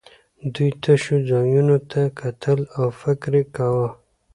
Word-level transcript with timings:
دوی 0.53 0.69
تشو 0.83 1.15
ځایونو 1.29 1.77
ته 1.91 2.01
کتل 2.19 2.59
او 2.77 2.85
فکر 3.01 3.31
یې 3.39 3.43
کاوه 3.55 3.87